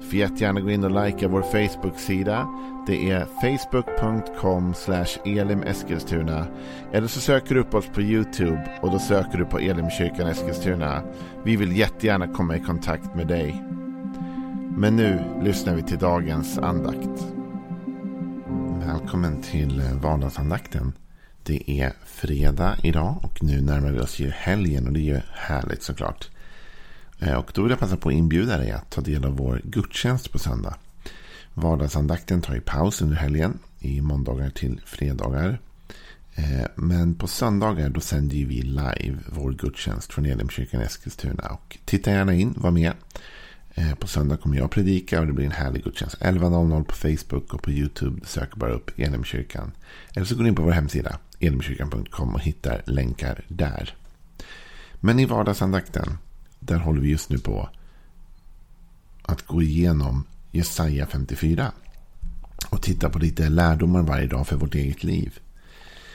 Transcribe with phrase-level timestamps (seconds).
[0.00, 2.48] Du får jättegärna gå in och likea vår Facebook-sida.
[2.86, 4.74] Det är facebook.com
[5.24, 6.46] elimeskilstuna.
[6.92, 11.02] Eller så söker du upp oss på YouTube och då söker du på Elimkyrkan Eskilstuna.
[11.44, 13.62] Vi vill jättegärna komma i kontakt med dig.
[14.76, 17.24] Men nu lyssnar vi till dagens andakt.
[18.86, 20.92] Välkommen till eh, vardagsandakten.
[21.42, 25.20] Det är fredag idag och nu närmar vi oss ju helgen och det är ju
[25.32, 26.28] härligt såklart.
[27.18, 29.60] Eh, och då vill jag passa på att inbjuda dig att ta del av vår
[29.64, 30.74] gudstjänst på söndag.
[31.54, 35.60] Vardagsandakten tar ju paus under helgen i måndagar till fredagar.
[36.34, 41.48] Eh, men på söndagar då sänder vi live vår gudstjänst från Elimkyrkan Eskilstuna.
[41.48, 42.92] Och titta gärna in, var med.
[43.74, 46.16] Eh, på söndag kommer jag predika och det blir en härlig gudstjänst.
[46.20, 48.26] 11.00 på Facebook och på YouTube.
[48.26, 49.72] Sök bara upp Elimkyrkan.
[50.14, 53.94] Eller så går du in på vår hemsida elimkyrkan.com och hittar länkar där.
[55.00, 56.18] Men i vardagsandakten
[56.58, 57.68] där håller vi just nu på
[59.22, 61.72] att gå igenom Jesaja 54.
[62.70, 65.38] Och titta på lite lärdomar varje dag för vårt eget liv.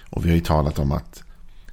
[0.10, 1.24] Och vi har ju talat om att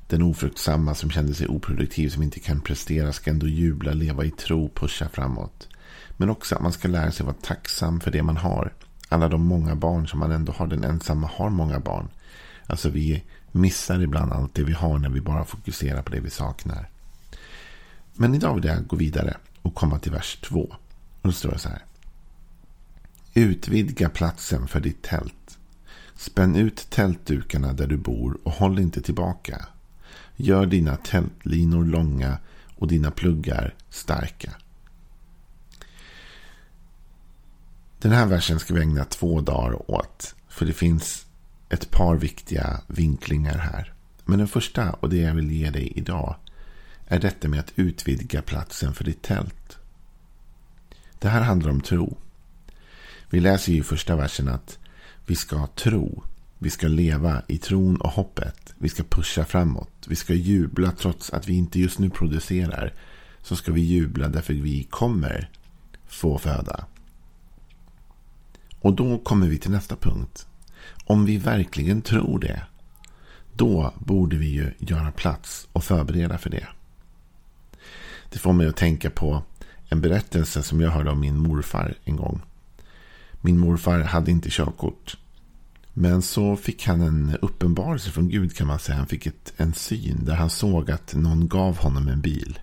[0.06, 4.30] den ofruktsamma som kände sig oproduktiv, som inte kan prestera, ska ändå jubla, leva i
[4.30, 5.68] tro, pusha framåt.
[6.16, 8.72] Men också att man ska lära sig vara tacksam för det man har.
[9.08, 10.66] Alla de många barn som man ändå har.
[10.66, 12.08] Den ensamma har många barn.
[12.66, 16.30] Alltså vi missar ibland allt det vi har när vi bara fokuserar på det vi
[16.30, 16.89] saknar.
[18.14, 20.60] Men idag vill jag gå vidare och komma till vers 2.
[20.60, 21.84] Och då står det så här.
[23.34, 25.58] Utvidga platsen för ditt tält.
[26.16, 29.66] Spänn ut tältdukarna där du bor och håll inte tillbaka.
[30.36, 32.38] Gör dina tältlinor långa
[32.76, 34.52] och dina pluggar starka.
[37.98, 40.34] Den här versen ska vi ägna två dagar åt.
[40.48, 41.26] För det finns
[41.68, 43.92] ett par viktiga vinklingar här.
[44.24, 46.36] Men den första, och det jag vill ge dig idag,
[47.10, 49.78] är detta med att utvidga platsen för ditt tält.
[51.18, 52.16] Det här handlar om tro.
[53.30, 54.78] Vi läser i första versen att
[55.26, 56.22] vi ska tro.
[56.58, 58.74] Vi ska leva i tron och hoppet.
[58.78, 60.06] Vi ska pusha framåt.
[60.06, 62.94] Vi ska jubla trots att vi inte just nu producerar.
[63.42, 65.50] Så ska vi jubla därför vi kommer
[66.06, 66.84] få föda.
[68.80, 70.46] Och då kommer vi till nästa punkt.
[71.04, 72.62] Om vi verkligen tror det.
[73.54, 76.66] Då borde vi ju göra plats och förbereda för det.
[78.30, 79.42] Det får mig att tänka på
[79.88, 82.40] en berättelse som jag hörde av min morfar en gång.
[83.40, 85.16] Min morfar hade inte körkort.
[85.92, 88.98] Men så fick han en uppenbarelse från Gud kan man säga.
[88.98, 92.58] Han fick ett, en syn där han såg att någon gav honom en bil.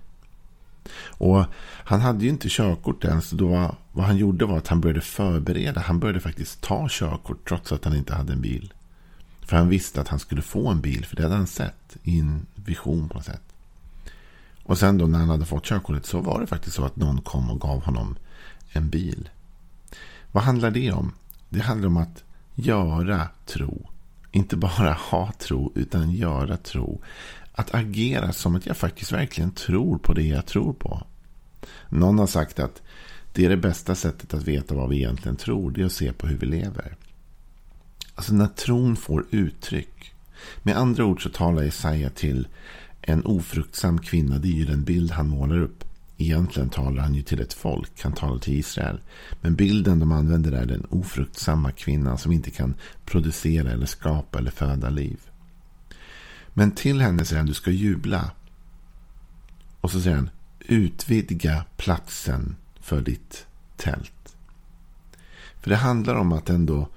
[0.99, 1.45] Och
[1.83, 3.21] han hade ju inte körkort än.
[3.21, 5.81] Så då var, vad han gjorde var att han började förbereda.
[5.81, 8.73] Han började faktiskt ta körkort trots att han inte hade en bil.
[9.41, 11.05] För han visste att han skulle få en bil.
[11.05, 13.46] För det hade han sett i en vision på något sätt.
[14.67, 17.21] Och sen då när han hade fått körkortet så var det faktiskt så att någon
[17.21, 18.15] kom och gav honom
[18.71, 19.29] en bil.
[20.31, 21.11] Vad handlar det om?
[21.49, 22.23] Det handlar om att
[22.55, 23.89] göra tro.
[24.31, 27.01] Inte bara ha tro, utan göra tro.
[27.51, 31.03] Att agera som att jag faktiskt verkligen tror på det jag tror på.
[31.89, 32.81] Någon har sagt att
[33.33, 35.71] det är det bästa sättet att veta vad vi egentligen tror.
[35.71, 36.95] Det är att se på hur vi lever.
[38.15, 40.13] Alltså när tron får uttryck.
[40.63, 42.47] Med andra ord så talar Jesaja till
[43.09, 45.83] en ofruktsam kvinna, det är ju den bild han målar upp.
[46.17, 48.99] Egentligen talar han ju till ett folk, han talar till Israel.
[49.41, 52.75] Men bilden de använder är den ofruktsamma kvinnan som inte kan
[53.05, 55.19] producera eller skapa eller föda liv.
[56.53, 58.31] Men till henne säger han, du ska jubla.
[59.81, 60.29] Och så säger han,
[60.59, 63.45] utvidga platsen för ditt
[63.77, 64.35] tält.
[65.61, 66.89] För det handlar om att ändå,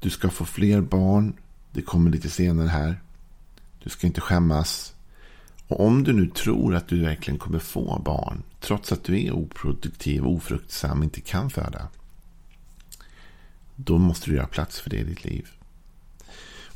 [0.00, 1.36] du ska få fler barn.
[1.72, 3.02] Det kommer lite senare här.
[3.82, 4.91] Du ska inte skämmas.
[5.72, 9.32] Och om du nu tror att du verkligen kommer få barn, trots att du är
[9.32, 11.88] oproduktiv, ofruktsam, inte kan föda.
[13.76, 15.48] Då måste du göra plats för det i ditt liv.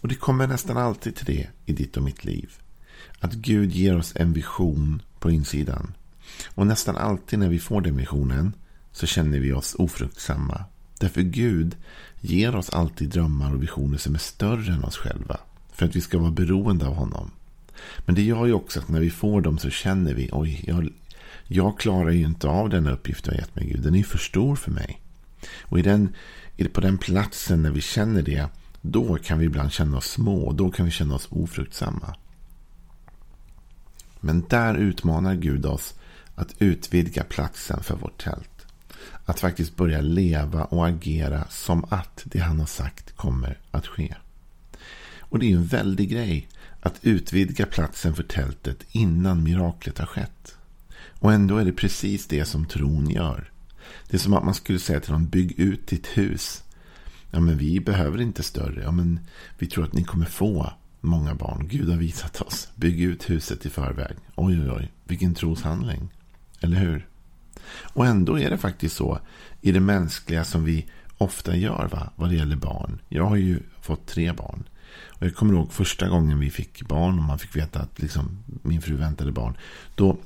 [0.01, 2.53] Och det kommer nästan alltid till det i ditt och mitt liv.
[3.21, 5.95] Att Gud ger oss en vision på insidan.
[6.55, 8.53] Och nästan alltid när vi får den visionen
[8.93, 10.65] så känner vi oss ofruktsamma.
[10.99, 11.77] Därför Gud
[12.21, 15.37] ger oss alltid drömmar och visioner som är större än oss själva.
[15.73, 17.31] För att vi ska vara beroende av honom.
[17.99, 20.89] Men det gör ju också att när vi får dem så känner vi oj, jag,
[21.47, 23.83] jag klarar ju inte av den uppgift du har gett mig Gud.
[23.83, 25.01] Den är för stor för mig.
[25.63, 26.15] Och i den,
[26.73, 28.49] på den platsen när vi känner det,
[28.81, 30.53] då kan vi ibland känna oss små.
[30.53, 32.15] Då kan vi känna oss ofruktsamma.
[34.21, 35.95] Men där utmanar Gud oss
[36.35, 38.67] att utvidga platsen för vårt tält.
[39.25, 44.15] Att faktiskt börja leva och agera som att det han har sagt kommer att ske.
[45.21, 46.49] Och det är en väldig grej
[46.87, 50.57] att utvidga platsen för tältet innan miraklet har skett.
[51.19, 53.51] Och ändå är det precis det som tron gör.
[54.09, 56.63] Det är som att man skulle säga till dem, bygg ut ditt hus.
[57.31, 58.83] Ja, men vi behöver inte större.
[58.83, 59.21] Ja, men
[59.59, 61.69] vi tror att ni kommer få många barn.
[61.69, 62.69] Gud har visat oss.
[62.75, 64.17] Bygg ut huset i förväg.
[64.35, 64.93] Oj, oj, oj.
[65.05, 66.09] Vilken troshandling.
[66.61, 67.07] Eller hur?
[67.83, 69.21] Och ändå är det faktiskt så
[69.61, 70.87] i det mänskliga som vi
[71.19, 72.11] ofta gör va?
[72.17, 72.99] vad det gäller barn.
[73.09, 74.65] Jag har ju fått tre barn.
[75.05, 78.39] Och jag kommer ihåg första gången vi fick barn och man fick veta att liksom,
[78.63, 79.57] min fru väntade barn.
[79.95, 80.17] Då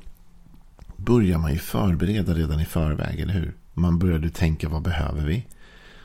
[0.96, 3.54] börjar man ju förbereda redan i förväg, eller hur?
[3.74, 5.46] Man började tänka, vad behöver vi?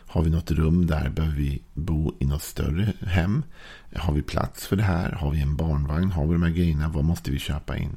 [0.08, 1.10] Har vi något rum där?
[1.10, 3.44] Behöver vi bo i något större hem?
[3.96, 5.12] Har vi plats för det här?
[5.12, 6.12] Har vi en barnvagn?
[6.12, 6.90] Har vi de här grejerna?
[6.90, 7.96] Vad måste vi köpa in?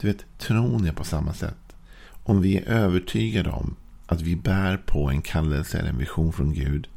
[0.00, 1.76] Du vet, tron är på samma sätt.
[2.24, 3.76] Om vi är övertygade om
[4.06, 6.88] att vi bär på en kallelse eller en vision från Gud.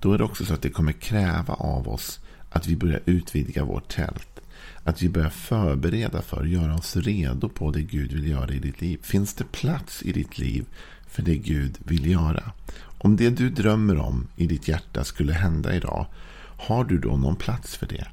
[0.00, 2.20] Då är det också så att det kommer kräva av oss
[2.52, 4.40] att vi börjar utvidga vårt tält.
[4.84, 8.80] Att vi börjar förbereda för, göra oss redo på det Gud vill göra i ditt
[8.80, 8.98] liv.
[9.02, 10.64] Finns det plats i ditt liv
[11.06, 12.52] för det Gud vill göra?
[12.98, 16.06] Om det du drömmer om i ditt hjärta skulle hända idag,
[16.56, 18.06] har du då någon plats för det?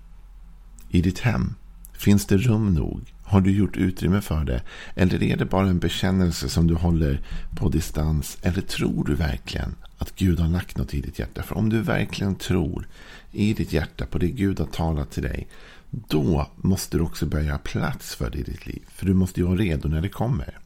[0.89, 1.55] I ditt hem?
[1.93, 3.13] Finns det rum nog?
[3.23, 4.61] Har du gjort utrymme för det?
[4.95, 7.21] Eller är det bara en bekännelse som du håller
[7.55, 8.37] på distans?
[8.41, 11.43] Eller tror du verkligen att Gud har lagt något i ditt hjärta?
[11.43, 12.87] För om du verkligen tror
[13.31, 15.47] i ditt hjärta på det Gud har talat till dig.
[15.89, 18.81] Då måste du också börja plats för det i ditt liv.
[18.87, 20.59] För du måste ju vara redo när det kommer.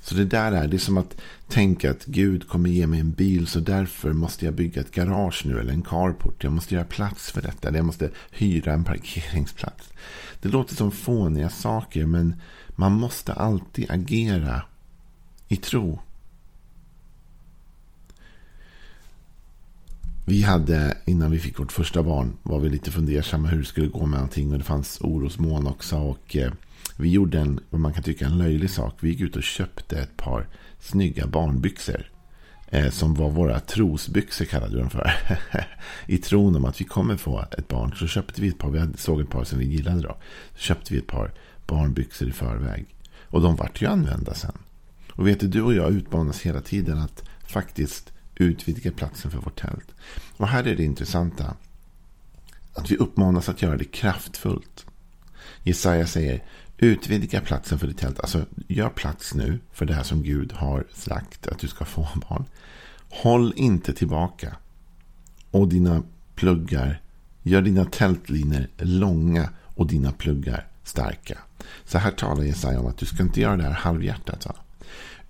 [0.00, 1.16] Så det där är, det är som att
[1.48, 5.42] tänka att Gud kommer ge mig en bil så därför måste jag bygga ett garage
[5.46, 6.44] nu eller en carport.
[6.44, 7.76] Jag måste göra plats för detta.
[7.76, 9.88] Jag måste hyra en parkeringsplats.
[10.40, 12.34] Det låter som fåniga saker men
[12.68, 14.62] man måste alltid agera
[15.48, 16.00] i tro.
[20.24, 23.86] Vi hade, innan vi fick vårt första barn, var vi lite fundersamma hur det skulle
[23.86, 24.52] gå med allting.
[24.52, 25.96] Och det fanns orosmoln också.
[25.96, 26.52] Och eh,
[26.96, 28.94] vi gjorde en, vad man kan tycka, en löjlig sak.
[29.00, 30.48] Vi gick ut och köpte ett par
[30.80, 32.10] snygga barnbyxor.
[32.68, 35.12] Eh, som var våra trosbyxor kallade vi dem för.
[36.06, 37.92] I tron om att vi kommer få ett barn.
[37.96, 40.16] Så köpte vi ett par, vi såg ett par som vi gillade då.
[40.54, 41.32] Så köpte vi ett par
[41.66, 42.86] barnbyxor i förväg.
[43.22, 44.58] Och de vart ju använda sen.
[45.12, 49.60] Och vet du, du och jag utmanas hela tiden att faktiskt utvidga platsen för vårt
[49.60, 49.94] tält.
[50.36, 51.54] Och här är det intressanta.
[52.74, 54.86] Att vi uppmanas att göra det kraftfullt.
[55.62, 56.42] Jesaja säger
[56.78, 58.20] utvidga platsen för ditt tält.
[58.20, 62.08] Alltså gör plats nu för det här som Gud har sagt att du ska få
[62.28, 62.44] barn.
[63.08, 64.56] Håll inte tillbaka.
[65.50, 66.02] Och dina
[66.34, 67.00] pluggar,
[67.42, 71.38] gör dina tältlinor långa och dina pluggar starka.
[71.84, 74.46] Så här talar Jesaja om att du ska inte göra det här halvhjärtat.
[74.46, 74.54] Va?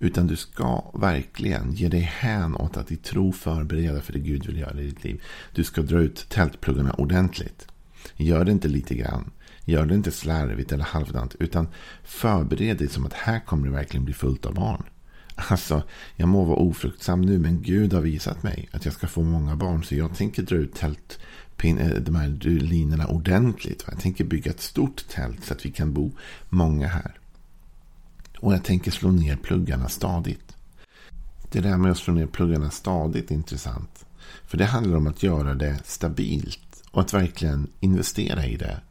[0.03, 4.45] Utan du ska verkligen ge dig hän åt att i tro förbereda för det Gud
[4.45, 5.21] vill göra i ditt liv.
[5.53, 7.67] Du ska dra ut tältpluggarna ordentligt.
[8.15, 9.31] Gör det inte lite grann.
[9.65, 11.35] Gör det inte slarvigt eller halvdant.
[11.39, 11.67] Utan
[12.03, 14.83] förbered dig som att här kommer det verkligen bli fullt av barn.
[15.35, 15.83] Alltså,
[16.15, 19.55] jag må vara ofruktsam nu, men Gud har visat mig att jag ska få många
[19.55, 19.83] barn.
[19.83, 21.19] Så jag tänker dra ut tält,
[21.63, 22.27] eh, de här
[22.59, 23.83] linorna ordentligt.
[23.87, 26.11] Jag tänker bygga ett stort tält så att vi kan bo
[26.49, 27.19] många här.
[28.43, 30.55] Och jag tänker slå ner pluggarna stadigt.
[31.51, 34.05] Det där med att slå ner pluggarna stadigt är intressant.
[34.45, 36.83] För det handlar om att göra det stabilt.
[36.91, 38.81] Och att verkligen investera i det.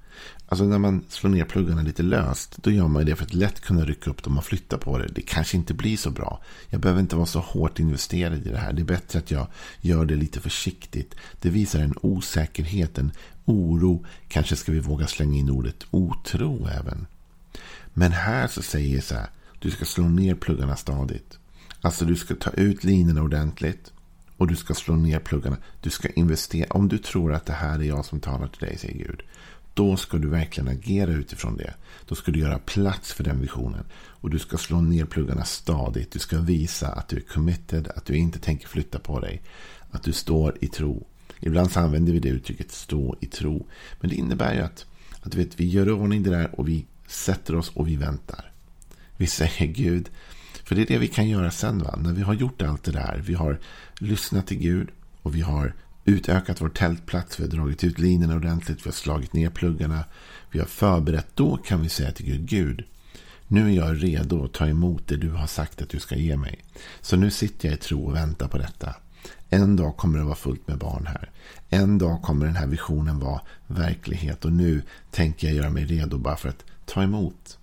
[0.46, 2.56] Alltså när man slår ner pluggarna lite löst.
[2.62, 5.08] Då gör man det för att lätt kunna rycka upp dem och flytta på det.
[5.14, 6.40] Det kanske inte blir så bra.
[6.68, 8.72] Jag behöver inte vara så hårt investerad i det här.
[8.72, 9.46] Det är bättre att jag
[9.80, 11.14] gör det lite försiktigt.
[11.40, 13.12] Det visar en osäkerhet, en
[13.44, 14.04] oro.
[14.28, 17.06] Kanske ska vi våga slänga in ordet otro även.
[17.94, 19.28] Men här så säger jag så här.
[19.62, 21.38] Du ska slå ner pluggarna stadigt.
[21.80, 23.92] Alltså du ska ta ut linorna ordentligt.
[24.36, 25.56] Och du ska slå ner pluggarna.
[25.80, 26.66] Du ska investera.
[26.70, 29.22] Om du tror att det här är jag som talar till dig, säger Gud.
[29.74, 31.74] Då ska du verkligen agera utifrån det.
[32.08, 33.84] Då ska du göra plats för den visionen.
[33.94, 36.12] Och du ska slå ner pluggarna stadigt.
[36.12, 37.88] Du ska visa att du är committed.
[37.96, 39.42] Att du inte tänker flytta på dig.
[39.90, 41.06] Att du står i tro.
[41.40, 43.66] Ibland så använder vi det uttrycket stå i tro.
[44.00, 44.86] Men det innebär ju att,
[45.20, 48.51] att vet, vi gör ordning det där och vi sätter oss och vi väntar.
[49.22, 50.08] Vi säger Gud.
[50.64, 51.78] För det är det vi kan göra sen.
[51.78, 51.98] Va?
[51.98, 53.22] När vi har gjort allt det där.
[53.26, 53.58] Vi har
[53.98, 54.88] lyssnat till Gud.
[55.22, 55.74] Och vi har
[56.04, 57.40] utökat vår tältplats.
[57.40, 58.78] Vi har dragit ut linorna ordentligt.
[58.86, 60.04] Vi har slagit ner pluggarna.
[60.50, 61.26] Vi har förberett.
[61.34, 62.48] Då kan vi säga till Gud.
[62.48, 62.84] Gud.
[63.48, 66.36] Nu är jag redo att ta emot det du har sagt att du ska ge
[66.36, 66.64] mig.
[67.00, 68.94] Så nu sitter jag i tro och väntar på detta.
[69.48, 71.30] En dag kommer det vara fullt med barn här.
[71.68, 74.44] En dag kommer den här visionen vara verklighet.
[74.44, 77.58] Och nu tänker jag göra mig redo bara för att ta emot.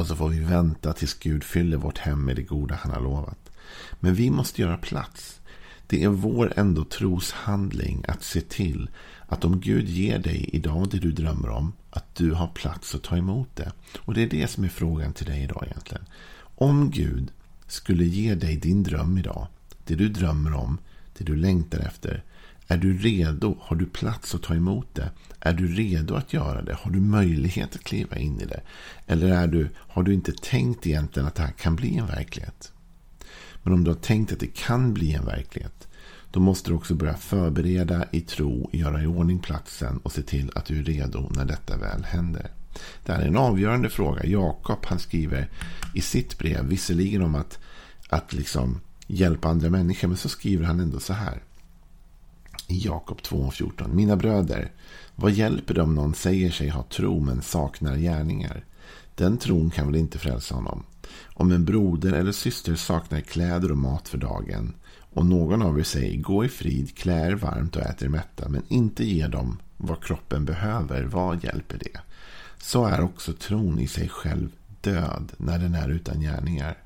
[0.00, 3.00] Och så får vi vänta tills Gud fyller vårt hem med det goda han har
[3.00, 3.50] lovat.
[4.00, 5.40] Men vi måste göra plats.
[5.86, 8.90] Det är vår ändå troshandling att se till
[9.26, 13.02] att om Gud ger dig idag det du drömmer om, att du har plats att
[13.02, 13.72] ta emot det.
[13.98, 16.04] Och det är det som är frågan till dig idag egentligen.
[16.54, 17.32] Om Gud
[17.66, 19.46] skulle ge dig din dröm idag,
[19.84, 20.78] det du drömmer om,
[21.18, 22.24] det du längtar efter.
[22.70, 23.56] Är du redo?
[23.60, 25.10] Har du plats att ta emot det?
[25.40, 26.74] Är du redo att göra det?
[26.74, 28.60] Har du möjlighet att kliva in i det?
[29.06, 32.72] Eller är du, har du inte tänkt egentligen att det här kan bli en verklighet?
[33.62, 35.88] Men om du har tänkt att det kan bli en verklighet,
[36.30, 40.50] då måste du också börja förbereda i tro, göra i ordning platsen och se till
[40.54, 42.50] att du är redo när detta väl händer.
[43.04, 44.26] Det här är en avgörande fråga.
[44.26, 45.50] Jakob han skriver
[45.94, 47.58] i sitt brev, visserligen om att,
[48.08, 51.42] att liksom hjälpa andra människor, men så skriver han ändå så här.
[52.70, 53.94] I Jakob 2.14.
[53.94, 54.72] Mina bröder,
[55.14, 58.64] vad hjälper det om någon säger sig ha tro men saknar gärningar?
[59.14, 60.84] Den tron kan väl inte frälsa honom?
[61.34, 64.74] Om en broder eller syster saknar kläder och mat för dagen
[65.12, 68.62] och någon av er säger gå i frid, klä er varmt och äter mätta men
[68.68, 72.00] inte ger dem vad kroppen behöver, vad hjälper det?
[72.58, 74.48] Så är också tron i sig själv
[74.80, 76.78] död när den är utan gärningar.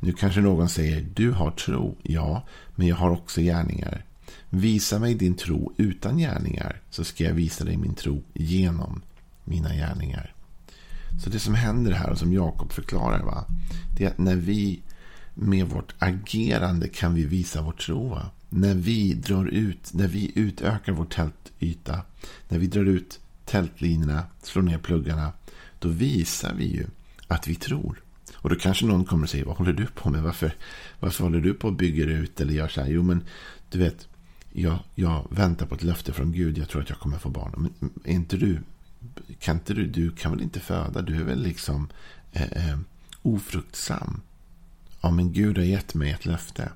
[0.00, 4.04] Nu kanske någon säger du har tro, ja, men jag har också gärningar.
[4.50, 9.02] Visa mig din tro utan gärningar så ska jag visa dig min tro genom
[9.44, 10.34] mina gärningar.
[11.24, 13.44] Så det som händer här och som Jakob förklarar va,
[13.96, 14.82] det är att när vi
[15.34, 18.08] med vårt agerande kan vi visa vår tro.
[18.08, 18.30] Va?
[18.50, 22.02] När vi drar ut, när vi utökar vår tältyta,
[22.48, 25.32] när vi drar ut tältlinorna, slår ner pluggarna,
[25.78, 26.86] då visar vi ju
[27.28, 28.00] att vi tror.
[28.34, 30.22] Och då kanske någon kommer och säger, vad håller du på med?
[30.22, 30.54] Varför,
[31.00, 32.88] varför håller du på och bygger ut eller gör så här?
[32.88, 33.24] Jo, men
[33.70, 34.08] du vet,
[34.56, 36.58] jag, jag väntar på ett löfte från Gud.
[36.58, 37.54] Jag tror att jag kommer få barn.
[37.56, 38.60] Men är inte du,
[39.38, 41.02] kan inte du, du kan väl inte föda?
[41.02, 41.88] Du är väl liksom
[42.32, 42.78] eh, eh,
[43.22, 44.20] ofruktsam?
[45.00, 46.68] Ja, men Gud har gett mig ett löfte.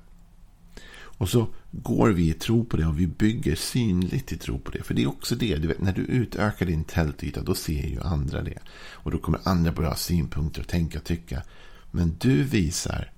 [0.91, 4.71] Och så går vi i tro på det och vi bygger synligt i tro på
[4.71, 4.83] det.
[4.83, 8.01] För det är också det, du vet, när du utökar din tältyta då ser ju
[8.01, 8.59] andra det.
[8.91, 11.43] Och då kommer andra börja ha synpunkter och tänka och tycka.
[11.91, 13.11] Men du visar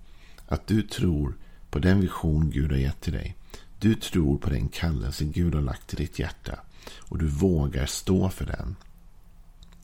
[0.47, 1.37] att du tror
[1.69, 3.35] på den vision Gud har gett till dig.
[3.81, 6.59] Du tror på den kallelse Gud har lagt i ditt hjärta.
[6.99, 8.75] Och du vågar stå för den.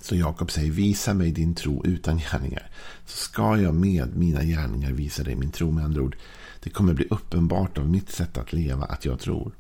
[0.01, 2.69] Så Jakob säger, visa mig din tro utan gärningar.
[3.05, 5.71] Så ska jag med mina gärningar visa dig min tro.
[5.71, 6.17] Med andra ord,
[6.63, 9.51] det kommer bli uppenbart av mitt sätt att leva att jag tror.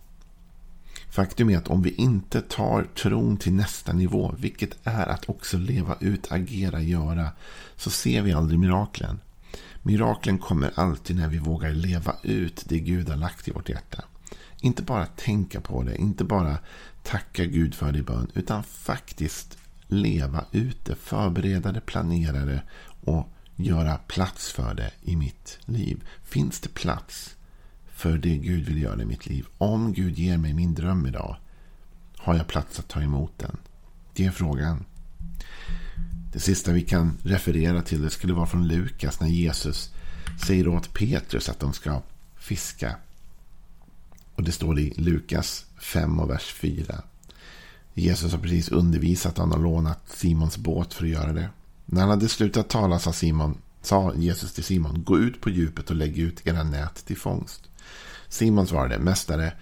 [1.09, 5.57] Faktum är att om vi inte tar tron till nästa nivå, vilket är att också
[5.57, 7.31] leva ut, agera, göra,
[7.75, 9.19] så ser vi aldrig miraklen.
[9.83, 14.03] Miraklen kommer alltid när vi vågar leva ut det Gud har lagt i vårt hjärta.
[14.61, 16.57] Inte bara tänka på det, inte bara
[17.03, 22.61] tacka Gud för det i bön, utan faktiskt leva ut det, förbereda det, planera det
[23.01, 26.03] och göra plats för det i mitt liv.
[26.23, 27.35] Finns det plats
[27.87, 29.45] för det Gud vill göra i mitt liv?
[29.57, 31.37] Om Gud ger mig min dröm idag,
[32.17, 33.57] har jag plats att ta emot den?
[34.13, 34.85] Det är frågan.
[36.33, 39.93] Det sista vi kan referera till det skulle vara från Lukas när Jesus
[40.45, 42.01] säger åt Petrus att de ska
[42.35, 42.95] fiska.
[44.37, 47.01] Och det står i Lukas 5 och vers 4.
[47.93, 51.49] Jesus har precis undervisat och han har lånat Simons båt för att göra det.
[51.85, 55.89] När han hade slutat tala sa, Simon, sa Jesus till Simon, gå ut på djupet
[55.89, 57.61] och lägg ut era nät till fångst.
[58.29, 59.53] Simon svarade, Mästare,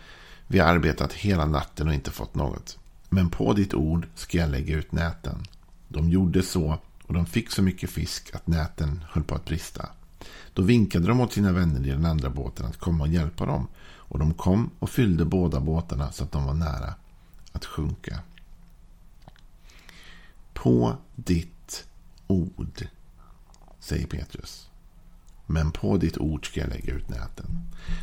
[0.47, 2.77] vi har arbetat hela natten och inte fått något.
[3.09, 5.45] Men på ditt ord ska jag lägga ut näten.
[5.87, 9.89] De gjorde så och de fick så mycket fisk att näten höll på att brista.
[10.55, 13.67] Då vinkade de åt sina vänner i den andra båten att komma och hjälpa dem.
[13.77, 16.93] Och de kom och fyllde båda båtarna så att de var nära
[17.51, 18.19] att sjunka.
[20.53, 21.85] På ditt
[22.27, 22.87] ord,
[23.79, 24.69] säger Petrus.
[25.45, 27.45] Men på ditt ord ska jag lägga ut näten.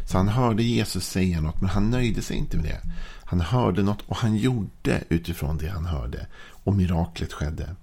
[0.09, 2.81] Så han hörde Jesus säga något, men han nöjde sig inte med det.
[3.25, 6.27] Han hörde något och han gjorde utifrån det han hörde.
[6.65, 7.77] Och miraklet skedde.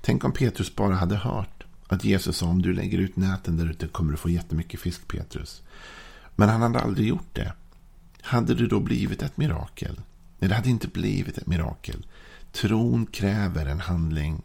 [0.00, 1.55] Tänk om Petrus bara hade hört
[1.86, 5.08] att Jesus sa om du lägger ut näten där ute kommer du få jättemycket fisk
[5.08, 5.62] Petrus.
[6.36, 7.52] Men han hade aldrig gjort det.
[8.22, 10.00] Hade det då blivit ett mirakel?
[10.38, 12.06] Nej, det hade inte blivit ett mirakel.
[12.52, 14.42] Tron kräver en handling.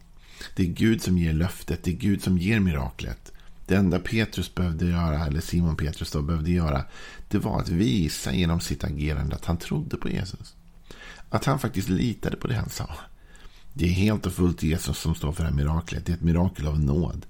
[0.56, 3.32] Det är Gud som ger löftet, det är Gud som ger miraklet.
[3.66, 6.84] Det enda Petrus behövde göra, eller Simon Petrus då behövde göra,
[7.28, 10.54] det var att visa genom sitt agerande att han trodde på Jesus.
[11.28, 12.90] Att han faktiskt litade på det han sa.
[13.74, 16.06] Det är helt och fullt Jesus som står för det här miraklet.
[16.06, 17.26] Det är ett mirakel av nåd.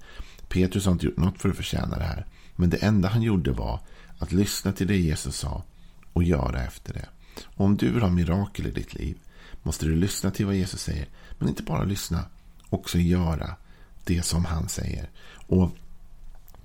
[0.49, 2.27] Petrus har inte gjort något för att förtjäna det här.
[2.57, 3.81] Men det enda han gjorde var
[4.19, 5.65] att lyssna till det Jesus sa
[6.13, 7.09] och göra efter det.
[7.45, 9.19] Och om du vill ha mirakel i ditt liv
[9.63, 11.09] måste du lyssna till vad Jesus säger.
[11.39, 12.25] Men inte bara lyssna.
[12.69, 13.57] också göra
[14.05, 15.11] det som han säger.
[15.47, 15.71] Och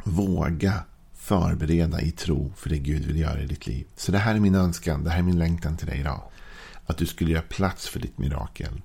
[0.04, 3.88] våga förbereda i tro för det Gud vill göra i ditt liv.
[3.96, 6.22] Så det här är min önskan, det här är min längtan till dig idag.
[6.86, 8.82] Att du skulle göra plats för ditt mirakel.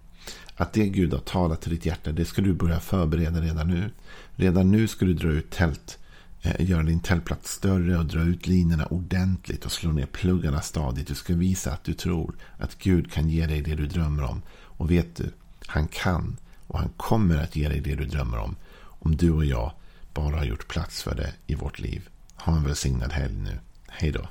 [0.62, 3.90] Att det Gud har talat till ditt hjärta, det ska du börja förbereda redan nu.
[4.34, 5.98] Redan nu ska du dra ut tält,
[6.42, 11.08] eh, göra din tältplats större och dra ut linorna ordentligt och slå ner pluggarna stadigt.
[11.08, 14.42] Du ska visa att du tror att Gud kan ge dig det du drömmer om.
[14.52, 15.30] Och vet du,
[15.66, 18.56] han kan och han kommer att ge dig det du drömmer om.
[18.82, 19.72] Om du och jag
[20.14, 22.08] bara har gjort plats för det i vårt liv.
[22.36, 23.58] Ha en välsignad helg nu.
[23.88, 24.28] Hej då.